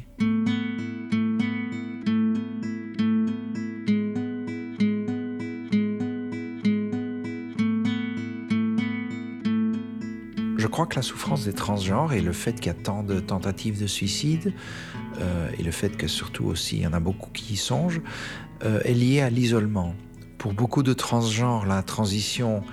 Je 10.57 10.67
crois 10.67 10.85
que 10.85 10.95
la 10.95 11.01
souffrance 11.01 11.43
des 11.43 11.53
transgenres 11.53 12.13
et 12.13 12.21
le 12.21 12.31
fait 12.31 12.53
qu'il 12.53 12.67
y 12.67 12.69
a 12.69 12.73
tant 12.73 13.03
de 13.03 13.19
tentatives 13.19 13.81
de 13.81 13.87
suicide, 13.87 14.53
euh, 15.19 15.49
et 15.59 15.63
le 15.63 15.71
fait 15.71 15.97
que 15.97 16.07
surtout 16.07 16.45
aussi 16.45 16.77
il 16.77 16.83
y 16.83 16.87
en 16.87 16.93
a 16.93 17.01
beaucoup 17.01 17.29
qui 17.31 17.53
y 17.53 17.57
songent, 17.57 18.01
euh, 18.63 18.79
est 18.85 18.93
liée 18.93 19.19
à 19.19 19.29
l'isolement. 19.29 19.93
Pour 20.43 20.51
beaucoup 20.51 20.83
de 20.83 20.91
transgenres, 20.91 21.65
la 21.65 21.81
transition 21.83 22.65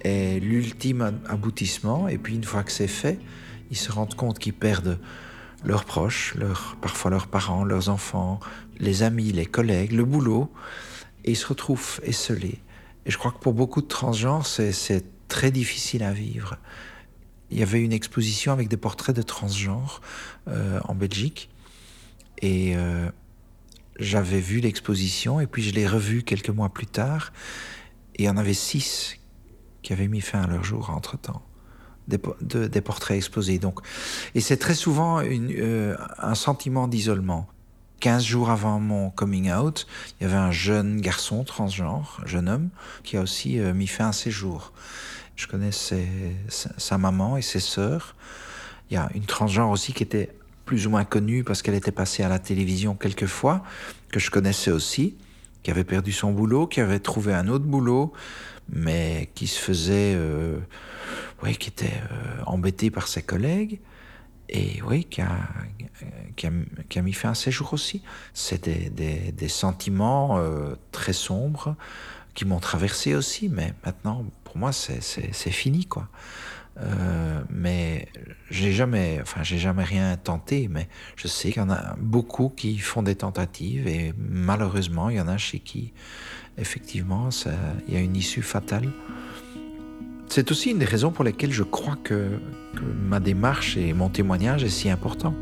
est 0.00 0.40
l'ultime 0.42 1.20
aboutissement, 1.28 2.08
et 2.08 2.16
puis 2.16 2.34
une 2.34 2.42
fois 2.42 2.62
que 2.62 2.72
c'est 2.72 2.88
fait, 2.88 3.18
ils 3.70 3.76
se 3.76 3.92
rendent 3.92 4.14
compte 4.14 4.38
qu'ils 4.38 4.54
perdent 4.54 4.98
leurs 5.62 5.84
proches, 5.84 6.34
parfois 6.80 7.10
leurs 7.10 7.26
parents, 7.26 7.64
leurs 7.64 7.90
enfants, 7.90 8.40
les 8.78 9.02
amis, 9.02 9.30
les 9.30 9.44
collègues, 9.44 9.92
le 9.92 10.06
boulot, 10.06 10.50
et 11.26 11.32
ils 11.32 11.36
se 11.36 11.46
retrouvent 11.46 12.00
esselés. 12.02 12.62
Et 13.04 13.10
je 13.10 13.18
crois 13.18 13.30
que 13.30 13.40
pour 13.40 13.52
beaucoup 13.52 13.82
de 13.82 13.88
transgenres, 13.88 14.46
c'est 14.46 15.04
très 15.28 15.50
difficile 15.50 16.04
à 16.04 16.14
vivre. 16.14 16.56
Il 17.50 17.58
y 17.58 17.62
avait 17.62 17.82
une 17.82 17.92
exposition 17.92 18.54
avec 18.54 18.68
des 18.68 18.78
portraits 18.78 19.14
de 19.14 19.20
transgenres 19.20 20.00
euh, 20.48 20.80
en 20.84 20.94
Belgique, 20.94 21.50
et 22.40 22.74
euh, 22.74 23.10
j'avais 23.98 24.40
vu 24.40 24.60
l'exposition, 24.60 25.40
et 25.40 25.46
puis 25.46 25.62
je 25.62 25.74
l'ai 25.74 25.86
revue 25.86 26.22
quelques 26.22 26.50
mois 26.50 26.68
plus 26.68 26.86
tard, 26.86 27.32
et 28.14 28.22
il 28.22 28.26
y 28.26 28.28
en 28.30 28.36
avait 28.36 28.54
six 28.54 29.18
qui 29.82 29.92
avaient 29.92 30.08
mis 30.08 30.20
fin 30.20 30.42
à 30.42 30.46
leur 30.46 30.64
jour 30.64 30.90
entre-temps 30.90 31.42
des, 32.08 32.80
portraits 32.80 33.16
exposés. 33.16 33.58
Donc. 33.58 33.80
Et 34.34 34.40
c'est 34.40 34.56
très 34.56 34.74
souvent 34.74 35.22
euh, 35.22 35.96
un 36.18 36.34
sentiment 36.34 36.88
d'isolement. 36.88 37.46
15 38.00 38.24
jours 38.24 38.50
avant 38.50 38.78
mon 38.78 39.10
coming 39.10 39.50
out, 39.52 39.86
il 40.20 40.24
y 40.24 40.26
avait 40.26 40.38
un 40.38 40.52
jeune 40.52 41.00
garçon 41.00 41.42
transgenre, 41.42 42.20
jeune 42.26 42.48
homme, 42.48 42.68
qui 43.02 43.16
a 43.16 43.20
aussi 43.20 43.58
euh, 43.58 43.74
mis 43.74 43.88
fin 43.88 44.10
à 44.10 44.12
ses 44.12 44.30
jours. 44.30 44.72
Je 45.34 45.48
connais 45.48 45.70
sa 45.72 46.98
maman 46.98 47.36
et 47.36 47.42
ses 47.42 47.60
sœurs. 47.60 48.14
Il 48.90 48.94
y 48.94 48.96
a 48.96 49.08
une 49.14 49.24
transgenre 49.26 49.70
aussi 49.70 49.92
qui 49.92 50.02
était 50.02 50.30
plus 50.68 50.86
ou 50.86 50.90
moins 50.90 51.06
connue 51.06 51.44
parce 51.44 51.62
qu'elle 51.62 51.74
était 51.74 51.92
passée 51.92 52.22
à 52.22 52.28
la 52.28 52.38
télévision 52.38 52.94
quelques 52.94 53.24
fois, 53.24 53.62
que 54.12 54.20
je 54.20 54.30
connaissais 54.30 54.70
aussi, 54.70 55.16
qui 55.62 55.70
avait 55.70 55.82
perdu 55.82 56.12
son 56.12 56.30
boulot, 56.30 56.66
qui 56.66 56.82
avait 56.82 56.98
trouvé 56.98 57.32
un 57.32 57.48
autre 57.48 57.64
boulot, 57.64 58.12
mais 58.68 59.30
qui 59.34 59.46
se 59.46 59.58
faisait... 59.58 60.14
Euh, 60.14 60.58
qui 61.58 61.70
était 61.70 61.86
euh, 61.86 62.42
embêté 62.44 62.90
par 62.90 63.08
ses 63.08 63.22
collègues 63.22 63.80
et 64.50 64.82
oui, 64.82 65.04
qui 65.04 65.22
a, 65.22 65.38
qui 66.36 66.46
a, 66.46 66.50
qui 66.90 66.98
a 66.98 67.02
mis 67.02 67.14
fin 67.14 67.30
à 67.30 67.34
ses 67.34 67.50
jours 67.50 67.72
aussi. 67.72 68.02
C'est 68.34 68.64
des, 68.64 68.90
des, 68.90 69.32
des, 69.32 69.48
sentiments 69.48 70.38
euh, 70.38 70.74
très 70.92 71.14
sombres 71.14 71.76
qui 72.34 72.44
m'ont 72.44 72.60
traversé 72.60 73.14
aussi, 73.14 73.48
mais 73.48 73.72
maintenant, 73.86 74.26
pour 74.44 74.58
moi, 74.58 74.72
c'est 74.72 75.50
fini, 75.50 75.86
quoi. 75.86 76.08
Euh, 76.80 77.40
mais 77.50 78.08
j'ai 78.50 78.72
jamais, 78.72 79.18
enfin, 79.20 79.42
j'ai 79.42 79.58
jamais 79.58 79.84
rien 79.84 80.16
tenté, 80.16 80.68
mais 80.68 80.88
je 81.16 81.26
sais 81.26 81.50
qu'il 81.50 81.62
y 81.62 81.64
en 81.64 81.70
a 81.70 81.96
beaucoup 81.98 82.48
qui 82.48 82.78
font 82.78 83.02
des 83.02 83.16
tentatives 83.16 83.88
et 83.88 84.12
malheureusement, 84.16 85.10
il 85.10 85.16
y 85.16 85.20
en 85.20 85.28
a 85.28 85.38
chez 85.38 85.58
qui, 85.58 85.92
effectivement, 86.56 87.30
il 87.88 87.94
y 87.94 87.96
a 87.96 88.00
une 88.00 88.16
issue 88.16 88.42
fatale. 88.42 88.90
C'est 90.28 90.50
aussi 90.50 90.70
une 90.70 90.78
des 90.78 90.84
raisons 90.84 91.10
pour 91.10 91.24
lesquelles 91.24 91.52
je 91.52 91.62
crois 91.62 91.96
que, 92.04 92.38
ma 93.02 93.18
démarche 93.18 93.76
et 93.76 93.92
mon 93.92 94.08
témoignage 94.08 94.62
est 94.62 94.68
si 94.68 94.88
important. 94.88 95.34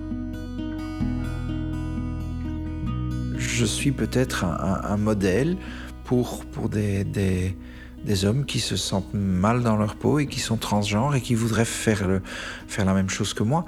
Je 3.37 3.65
suis 3.65 3.93
peut-être 3.93 4.45
un, 4.45 4.97
modèle 4.97 5.57
pour, 6.05 6.45
pour 6.47 6.69
des, 6.69 7.05
des, 7.05 7.57
des, 8.07 8.25
hommes 8.25 8.45
qui 8.45 8.61
se 8.61 8.77
sentent 8.77 9.13
mal 9.15 9.63
dans 9.63 9.77
leur 9.77 9.97
peau 9.97 10.19
et 10.19 10.27
qui 10.27 10.41
sont 10.41 10.57
transgenres 10.57 11.15
et 11.15 11.21
qui 11.21 11.35
voudraient 11.35 11.65
faire, 11.65 12.07
le, 12.07 12.23
faire 12.69 12.85
la 12.85 12.95
même 12.95 13.11
chose 13.11 13.35
que 13.35 13.43
moi. 13.43 13.65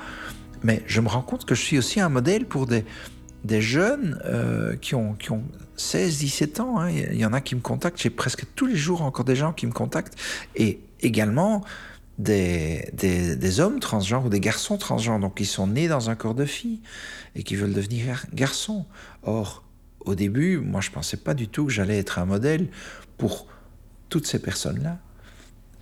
Mais 0.62 0.82
je 0.86 1.00
me 1.00 1.08
rends 1.08 1.22
compte 1.22 1.44
que 1.44 1.54
je 1.54 1.62
suis 1.62 1.78
aussi 1.78 2.00
un 2.00 2.08
modèle 2.08 2.46
pour 2.46 2.66
des, 2.66 2.84
des 3.44 3.60
jeunes 3.60 4.20
euh, 4.24 4.76
qui, 4.76 4.94
ont, 4.94 5.14
qui 5.14 5.30
ont 5.30 5.44
16, 5.76 6.18
17 6.18 6.60
ans. 6.60 6.80
Hein. 6.80 6.90
Il 6.90 7.18
y 7.18 7.24
en 7.24 7.32
a 7.32 7.40
qui 7.40 7.54
me 7.54 7.60
contactent. 7.60 8.00
J'ai 8.00 8.10
presque 8.10 8.44
tous 8.54 8.66
les 8.66 8.76
jours 8.76 9.02
encore 9.02 9.24
des 9.24 9.36
gens 9.36 9.52
qui 9.52 9.66
me 9.66 9.72
contactent. 9.72 10.16
Et 10.56 10.80
également 11.00 11.64
des, 12.18 12.90
des, 12.92 13.60
hommes 13.60 13.78
transgenres 13.78 14.26
ou 14.26 14.28
des 14.28 14.40
garçons 14.40 14.76
transgenres, 14.76 15.20
donc 15.20 15.36
qui 15.36 15.46
sont 15.46 15.68
nés 15.68 15.86
dans 15.86 16.10
un 16.10 16.16
corps 16.16 16.34
de 16.34 16.44
fille 16.44 16.80
et 17.36 17.44
qui 17.44 17.54
veulent 17.54 17.72
devenir 17.72 18.26
garçons. 18.34 18.86
Or, 19.22 19.64
au 20.00 20.14
début, 20.14 20.58
moi, 20.58 20.80
je 20.80 20.90
pensais 20.90 21.16
pas 21.16 21.34
du 21.34 21.48
tout 21.48 21.66
que 21.66 21.72
j'allais 21.72 21.98
être 21.98 22.18
un 22.18 22.24
modèle 22.24 22.68
pour 23.16 23.46
toutes 24.08 24.26
ces 24.26 24.38
personnes-là. 24.38 24.98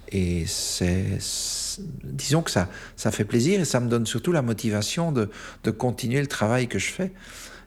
Et 0.08 0.44
c'est, 0.46 1.18
disons 2.04 2.42
que 2.42 2.50
ça, 2.50 2.68
ça 2.94 3.10
fait 3.10 3.24
plaisir 3.24 3.60
et 3.60 3.64
ça 3.64 3.80
me 3.80 3.88
donne 3.88 4.06
surtout 4.06 4.32
la 4.32 4.42
motivation 4.42 5.10
de, 5.10 5.30
de 5.64 5.70
continuer 5.70 6.20
le 6.20 6.28
travail 6.28 6.68
que 6.68 6.78
je 6.78 6.92
fais. 6.92 7.12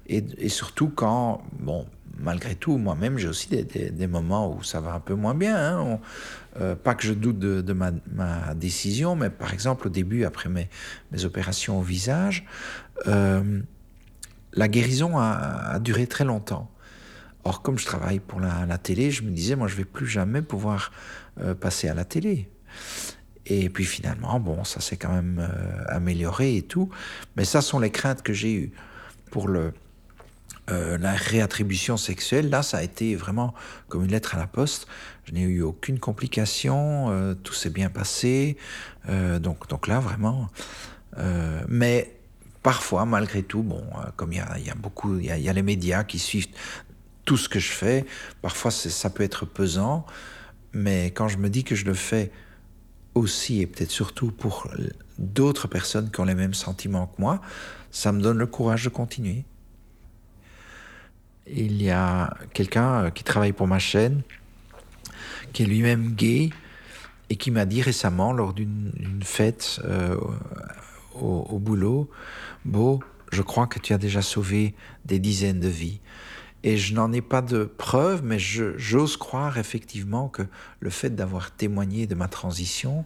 Et, 0.07 0.49
surtout 0.49 0.89
quand, 0.89 1.43
bon, 1.59 1.85
malgré 2.17 2.55
tout, 2.55 2.77
moi-même, 2.77 3.19
j'ai 3.19 3.27
aussi 3.27 3.47
des, 3.47 3.63
des, 3.63 4.07
moments 4.07 4.55
où 4.55 4.63
ça 4.63 4.81
va 4.81 4.93
un 4.93 4.99
peu 4.99 5.13
moins 5.13 5.35
bien. 5.35 5.55
Hein. 5.55 5.99
Euh, 6.59 6.75
pas 6.75 6.95
que 6.95 7.03
je 7.03 7.13
doute 7.13 7.37
de, 7.37 7.73
ma, 7.73 7.91
décision, 8.55 9.15
mais 9.15 9.29
par 9.29 9.53
exemple, 9.53 9.87
au 9.87 9.89
début, 9.91 10.25
après 10.25 10.49
mes, 10.49 10.67
mes 11.11 11.25
opérations 11.25 11.79
au 11.79 11.83
visage, 11.83 12.45
euh, 13.05 13.61
la 14.53 14.67
guérison 14.67 15.17
a, 15.17 15.77
duré 15.79 16.07
très 16.07 16.25
longtemps. 16.25 16.71
Or, 17.43 17.61
comme 17.61 17.77
je 17.77 17.85
travaille 17.85 18.19
pour 18.19 18.39
la, 18.39 18.77
télé, 18.77 19.11
je 19.11 19.23
me 19.23 19.31
disais, 19.31 19.55
moi, 19.55 19.67
je 19.67 19.75
vais 19.75 19.85
plus 19.85 20.07
jamais 20.07 20.41
pouvoir 20.41 20.91
euh, 21.39 21.55
passer 21.55 21.87
à 21.87 21.93
la 21.93 22.05
télé. 22.05 22.49
Et 23.45 23.69
puis 23.69 23.85
finalement, 23.85 24.39
bon, 24.39 24.63
ça 24.63 24.79
s'est 24.79 24.97
quand 24.97 25.11
même 25.11 25.49
amélioré 25.87 26.57
et 26.57 26.61
tout. 26.61 26.89
Mais 27.35 27.45
ça 27.45 27.61
sont 27.61 27.79
les 27.79 27.89
craintes 27.89 28.21
que 28.21 28.33
j'ai 28.33 28.53
eues 28.53 28.71
pour 29.31 29.47
le, 29.47 29.73
euh, 30.71 30.97
la 30.99 31.13
réattribution 31.13 31.97
sexuelle, 31.97 32.49
là, 32.49 32.61
ça 32.61 32.77
a 32.77 32.83
été 32.83 33.15
vraiment 33.15 33.53
comme 33.87 34.05
une 34.05 34.11
lettre 34.11 34.35
à 34.35 34.37
la 34.37 34.45
poste. 34.45 34.87
Je 35.25 35.33
n'ai 35.33 35.41
eu 35.41 35.61
aucune 35.61 35.99
complication, 35.99 37.09
euh, 37.09 37.33
tout 37.33 37.53
s'est 37.53 37.71
bien 37.71 37.89
passé. 37.89 38.57
Euh, 39.07 39.39
donc, 39.39 39.67
donc 39.67 39.87
là, 39.87 39.99
vraiment. 39.99 40.47
mais 41.67 42.15
parfois, 42.61 43.05
malgré 43.05 43.43
tout, 43.43 43.63
bon, 43.63 43.83
comme 44.15 44.31
il 44.31 44.37
y 44.37 44.69
a, 44.69 44.75
beaucoup, 44.75 45.17
il 45.17 45.25
y 45.25 45.49
a, 45.49 45.53
les 45.53 45.61
médias 45.63 46.03
qui 46.03 46.19
suivent 46.19 46.47
tout 47.29 47.37
ce 47.37 47.47
que 47.47 47.59
je 47.59 47.71
fais, 47.71 48.05
parfois 48.41 48.71
ça 48.71 49.09
peut 49.11 49.23
être 49.23 49.45
pesant. 49.45 50.05
Mais 50.73 51.11
quand 51.11 51.27
je 51.27 51.37
me 51.37 51.49
dis 51.49 51.63
que 51.63 51.75
je 51.75 51.85
le 51.85 51.93
fais 51.93 52.31
aussi 53.13 53.61
et 53.61 53.67
peut-être 53.67 53.91
surtout 53.91 54.31
pour 54.31 54.67
d'autres 55.19 55.67
personnes 55.67 56.09
qui 56.09 56.19
ont 56.21 56.25
les 56.25 56.35
mêmes 56.35 56.55
sentiments 56.55 57.07
que 57.07 57.21
moi, 57.21 57.41
ça 57.91 58.11
me 58.11 58.21
donne 58.21 58.39
le 58.39 58.47
courage 58.47 58.83
de 58.83 58.89
continuer 58.89 59.45
il 61.51 61.81
y 61.81 61.89
a 61.89 62.33
quelqu'un 62.53 63.05
euh, 63.05 63.09
qui 63.09 63.23
travaille 63.23 63.53
pour 63.53 63.67
ma 63.67 63.79
chaîne, 63.79 64.21
qui 65.53 65.63
est 65.63 65.65
lui-même 65.65 66.13
gay, 66.13 66.49
et 67.29 67.35
qui 67.35 67.51
m'a 67.51 67.65
dit 67.65 67.81
récemment, 67.81 68.33
lors 68.33 68.53
d'une 68.53 69.21
fête 69.23 69.79
euh, 69.85 70.17
au, 71.13 71.59
boulot, 71.59 72.09
Beau, 72.65 73.01
je 73.31 73.41
crois 73.41 73.67
que 73.67 73.79
tu 73.79 73.93
as 73.93 73.97
déjà 73.97 74.21
sauvé 74.21 74.73
des 75.05 75.19
dizaines 75.19 75.59
de 75.59 75.67
vies. 75.67 75.99
Et 76.63 76.77
je 76.77 76.93
n'en 76.93 77.13
ai 77.13 77.21
pas 77.21 77.41
de 77.41 77.63
preuves, 77.63 78.21
mais 78.23 78.37
j'ose 78.39 79.15
croire 79.15 79.57
effectivement 79.57 80.27
que 80.27 80.43
le 80.79 80.89
fait 80.89 81.09
d'avoir 81.09 81.51
témoigné 81.51 82.05
de 82.05 82.15
ma 82.15 82.27
transition 82.27 83.05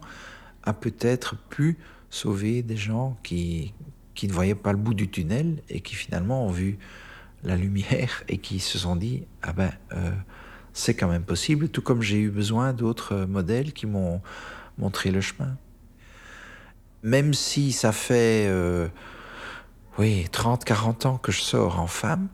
a 0.63 0.73
peut-être 0.73 1.35
pu 1.49 1.77
sauver 2.09 2.63
des 2.63 2.77
gens 2.77 3.17
qui, 3.23 3.73
qui 4.15 4.27
ne 4.27 4.33
voyaient 4.33 4.55
pas 4.55 4.71
le 4.71 4.77
bout 4.77 4.93
du 4.93 5.09
tunnel 5.09 5.61
et 5.69 5.81
qui 5.81 5.95
finalement 5.95 6.45
ont 6.45 6.51
vu 6.51 6.77
la 7.43 7.55
lumière 7.55 8.23
et 8.27 8.37
qui 8.37 8.59
se 8.59 8.77
sont 8.77 8.95
dit 8.95 9.25
ah 9.41 9.53
ben 9.53 9.71
euh, 9.93 10.11
c'est 10.73 10.95
quand 10.95 11.07
même 11.07 11.23
possible, 11.23 11.69
tout 11.69 11.81
comme 11.81 12.01
j'ai 12.01 12.19
eu 12.19 12.29
besoin 12.29 12.73
d'autres 12.73 13.25
modèles 13.25 13.73
qui 13.73 13.85
m'ont 13.85 14.21
montré 14.77 15.11
le 15.11 15.21
chemin. 15.21 15.55
Même 17.03 17.33
si 17.33 17.71
ça 17.71 17.91
fait 17.91 18.47
euh, 18.47 18.87
oui 19.99 20.25
30, 20.31 20.63
40 20.63 21.05
ans 21.05 21.17
que 21.17 21.31
je 21.31 21.41
sors 21.41 21.79
en 21.79 21.87
femme, 21.87 22.29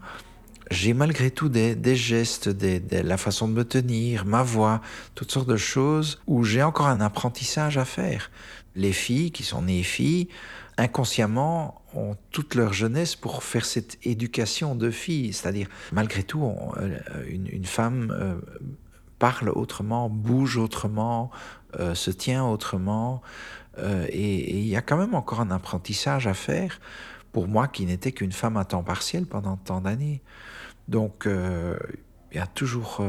j'ai 0.70 0.94
malgré 0.94 1.32
tout 1.32 1.50
des, 1.50 1.76
des 1.76 1.96
gestes, 1.96 2.50
des, 2.50 2.80
la 3.04 3.18
façon 3.18 3.48
de 3.48 3.54
me 3.54 3.66
tenir, 3.66 4.26
ma 4.26 4.44
voix, 4.44 4.82
toutes 5.16 5.32
sortes 5.32 5.50
de 5.50 5.58
choses 5.58 6.20
où 6.28 6.44
j'ai 6.44 6.62
encore 6.62 6.88
un 6.88 7.02
apprentissage 7.02 7.78
à 7.78 7.86
faire. 7.86 8.32
Les 8.76 8.94
filles 8.94 9.32
qui 9.32 9.44
sont 9.44 9.64
nées 9.64 9.84
filles, 9.84 10.30
inconsciemment, 10.78 11.82
ont 11.96 12.16
toute 12.32 12.54
leur 12.56 12.72
jeunesse 12.74 13.16
pour 13.16 13.44
faire 13.44 13.66
cette 13.66 13.98
éducation 14.06 14.76
de 14.76 14.92
filles. 14.92 15.34
C'est-à-dire, 15.34 15.68
malgré 15.92 16.24
tout, 16.24 16.46
euh, 16.78 17.00
une, 17.28 17.66
femme 17.66 18.16
euh, 18.16 18.36
parle 19.18 19.50
autrement, 19.50 20.08
bouge 20.08 20.58
autrement, 20.58 21.32
euh, 21.80 21.96
se 21.96 22.12
tient 22.12 22.46
autrement. 22.46 23.22
et 24.12 24.58
il 24.60 24.68
y 24.68 24.76
a 24.76 24.82
quand 24.82 24.98
même 24.98 25.16
encore 25.16 25.40
un 25.40 25.52
apprentissage 25.52 26.28
à 26.28 26.34
faire 26.34 26.80
pour 27.32 27.48
moi 27.48 27.68
qui 27.68 27.86
n'étais 27.86 28.12
qu'une 28.12 28.32
femme 28.32 28.58
à 28.58 28.66
temps 28.66 28.84
partiel 28.84 29.26
pendant 29.26 29.58
tant 29.58 29.82
d'années. 29.82 30.22
Donc, 30.88 31.28
il 31.28 32.38
y 32.38 32.40
a 32.40 32.48
toujours 32.48 33.02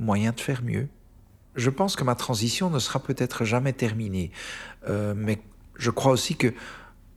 moyen 0.00 0.32
de 0.32 0.40
faire 0.40 0.62
mieux. 0.62 0.88
je 1.56 1.70
pense 1.70 1.96
que 1.96 2.04
ma 2.04 2.14
transition 2.14 2.70
ne 2.70 2.78
sera 2.78 3.00
peut-être 3.00 3.44
jamais 3.44 3.72
terminée. 3.72 4.30
Euh, 4.88 5.14
mais 5.16 5.42
je 5.76 5.90
crois 5.90 6.12
aussi 6.12 6.36
que 6.36 6.54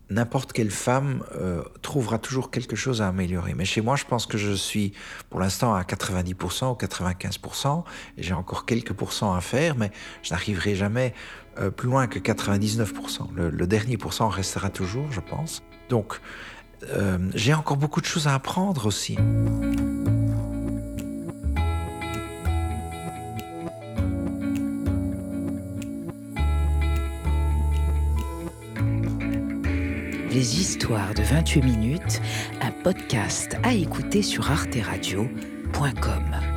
n'importe 0.10 0.54
quelle 0.54 0.72
femme 0.72 1.24
euh, 1.36 1.64
trouvera 1.82 2.18
toujours 2.18 2.52
quelque 2.52 2.76
chose 2.76 3.02
à 3.02 3.08
améliorer. 3.08 3.54
Mais 3.54 3.66
chez 3.66 3.82
moi, 3.82 3.96
je 3.96 4.06
pense 4.06 4.26
que 4.26 4.38
je 4.38 4.52
suis 4.52 4.94
pour 5.30 5.40
l'instant 5.40 5.74
à 5.74 5.84
90% 5.84 6.72
ou 6.72 6.76
95%, 6.76 7.84
et 8.18 8.24
j'ai 8.24 8.34
encore 8.34 8.66
quelques 8.66 8.94
pourcents 8.94 9.34
à 9.34 9.42
faire, 9.42 9.76
mais 9.78 9.92
je 10.24 10.32
n'arriverai 10.32 10.76
jamais 10.76 11.14
euh, 11.60 11.70
plus 11.70 11.88
loin 11.88 12.08
que 12.08 12.20
99%. 12.20 13.34
Le, 13.34 13.50
le, 13.50 13.68
dernier 13.68 13.98
pourcent 13.98 14.28
restera 14.28 14.70
toujours, 14.70 15.12
je 15.12 15.22
pense. 15.22 15.64
Donc, 15.94 16.20
euh, 16.90 17.20
j'ai 17.36 17.54
encore 17.54 17.78
beaucoup 17.78 18.02
de 18.02 18.08
choses 18.08 18.26
à 18.26 18.34
apprendre 18.34 18.88
aussi. 18.88 19.16
Les 30.32 30.60
histoires 30.60 31.14
de 31.14 31.22
28 31.22 31.62
minutes, 31.62 32.22
un 32.60 32.72
podcast 32.72 33.56
à 33.62 33.72
écouter 33.72 34.24
sur 34.24 34.50
arteradio.com. 34.50 36.53